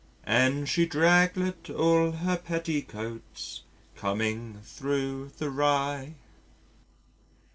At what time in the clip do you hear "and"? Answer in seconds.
0.25-0.67